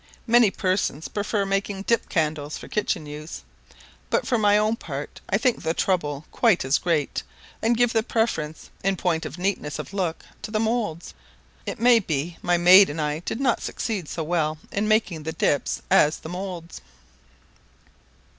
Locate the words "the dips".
15.21-15.83